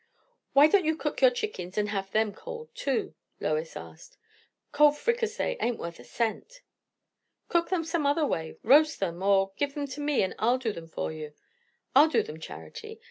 "Why 0.53 0.65
don't 0.65 0.83
you 0.83 0.95
cook 0.95 1.21
your 1.21 1.29
chickens 1.29 1.77
and 1.77 1.89
have 1.89 2.09
them 2.09 2.33
cold 2.33 2.73
too?" 2.73 3.13
Lois 3.39 3.77
asked. 3.77 4.17
"Cold 4.71 4.97
fricassee 4.97 5.57
ain't 5.61 5.77
worth 5.77 5.99
a 5.99 6.03
cent." 6.03 6.63
"Cook 7.49 7.69
them 7.69 7.83
some 7.83 8.07
other 8.07 8.25
way. 8.25 8.57
Roast 8.63 8.99
them, 8.99 9.21
or 9.21 9.51
Give 9.57 9.75
them 9.75 9.85
to 9.85 10.01
me, 10.01 10.23
and 10.23 10.33
I'll 10.39 10.57
do 10.57 10.73
them 10.73 10.87
for 10.87 11.11
you! 11.11 11.33
I'll 11.95 12.09
do 12.09 12.23
them, 12.23 12.39
Charity. 12.39 12.99